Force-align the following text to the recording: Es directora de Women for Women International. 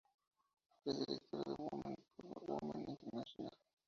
Es 0.83 0.97
directora 0.97 1.43
de 1.45 1.55
Women 1.61 1.95
for 2.17 2.43
Women 2.47 2.85
International. 2.89 3.51